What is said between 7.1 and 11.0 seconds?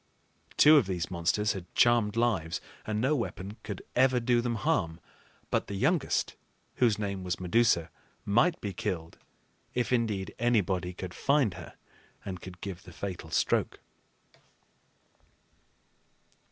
was Medusa, might be killed, if indeed anybody